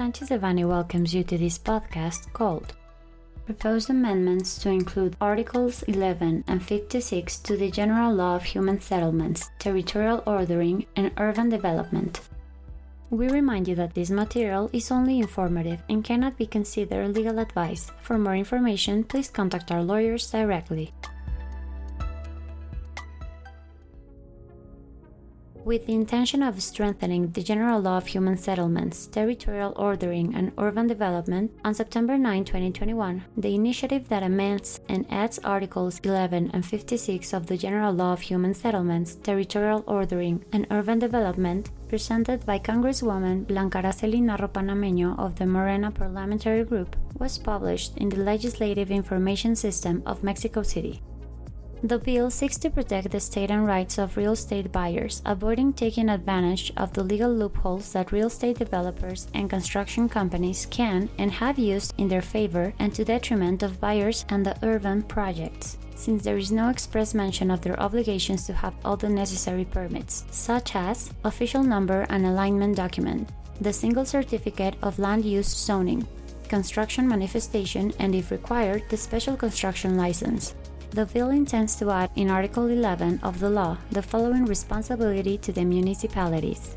[0.00, 2.72] Sanchez Devanny welcomes you to this podcast called
[3.44, 9.50] Proposed Amendments to include Articles 11 and 56 to the General Law of Human Settlements,
[9.58, 12.18] Territorial Ordering, and Urban Development.
[13.10, 17.92] We remind you that this material is only informative and cannot be considered legal advice.
[18.00, 20.94] For more information, please contact our lawyers directly.
[25.70, 30.88] With the intention of strengthening the general law of human settlements, territorial ordering, and urban
[30.88, 37.32] development, on September 9, 2021, the initiative that amends and adds Articles 11 and 56
[37.32, 43.46] of the General Law of Human Settlements, Territorial Ordering, and Urban Development, presented by Congresswoman
[43.46, 49.54] Blanca Araceli Narro Panameño of the Morena Parliamentary Group, was published in the Legislative Information
[49.54, 51.00] System of Mexico City.
[51.82, 56.10] The bill seeks to protect the state and rights of real estate buyers, avoiding taking
[56.10, 61.58] advantage of the legal loopholes that real estate developers and construction companies can and have
[61.58, 66.38] used in their favor and to detriment of buyers and the urban projects since there
[66.38, 71.12] is no express mention of their obligations to have all the necessary permits, such as
[71.24, 73.28] official number and alignment document,
[73.60, 76.06] the single certificate of land use zoning,
[76.48, 80.54] construction manifestation, and if required, the special construction license.
[80.90, 85.52] The bill intends to add in Article 11 of the law the following responsibility to
[85.52, 86.74] the municipalities.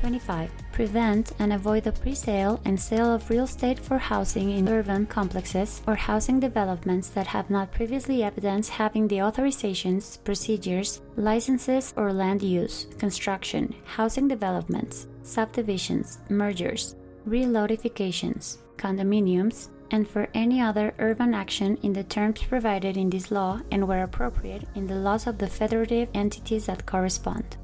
[0.00, 0.50] 25.
[0.72, 5.06] Prevent and avoid the pre sale and sale of real estate for housing in urban
[5.06, 12.12] complexes or housing developments that have not previously evidenced having the authorizations, procedures, licenses, or
[12.12, 16.94] land use, construction, housing developments, subdivisions, mergers,
[17.26, 23.60] relotifications, condominiums, and for any other urban action in the terms provided in this law
[23.70, 27.56] and where appropriate in the laws of the federative entities that correspond.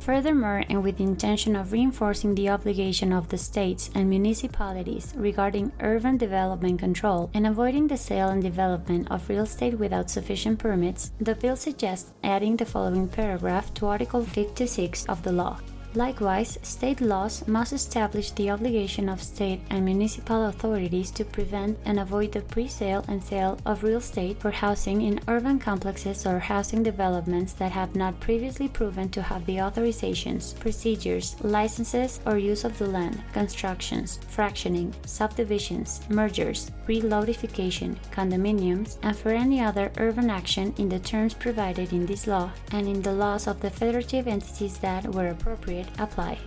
[0.00, 5.72] Furthermore, and with the intention of reinforcing the obligation of the states and municipalities regarding
[5.80, 11.12] urban development control and avoiding the sale and development of real estate without sufficient permits,
[11.20, 15.60] the bill suggests adding the following paragraph to Article 56 of the law.
[15.94, 21.98] Likewise, state laws must establish the obligation of state and municipal authorities to prevent and
[21.98, 26.38] avoid the pre sale and sale of real estate for housing in urban complexes or
[26.38, 32.64] housing developments that have not previously proven to have the authorizations, procedures, licenses, or use
[32.64, 40.72] of the land, constructions, fractioning, subdivisions, mergers, relotification, condominiums, and for any other urban action
[40.78, 44.78] in the terms provided in this law and in the laws of the federative entities
[44.78, 46.38] that, were appropriate, apply.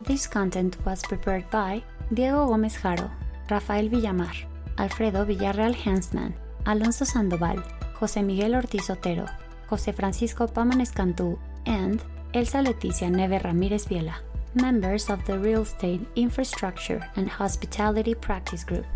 [0.00, 3.08] This content was prepared by Diego Gómez Jaro,
[3.48, 4.34] Rafael Villamar,
[4.76, 6.34] Alfredo Villarreal Hansman,
[6.66, 7.62] Alonso Sandoval,
[7.98, 9.26] José Miguel Ortiz Otero,
[9.70, 12.02] José Francisco Pámanes Cantú, and
[12.32, 14.16] Elsa Leticia Neve Ramírez Viela,
[14.54, 18.86] members of the Real Estate, Infrastructure, and Hospitality Practice Group.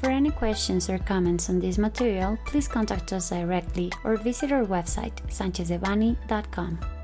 [0.00, 4.64] For any questions or comments on this material, please contact us directly or visit our
[4.64, 6.95] website, sanchezdevanny.com.